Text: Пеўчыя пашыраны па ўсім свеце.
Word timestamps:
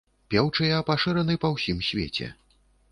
Пеўчыя 0.33 0.79
пашыраны 0.89 1.39
па 1.45 1.55
ўсім 1.59 1.77
свеце. 1.91 2.35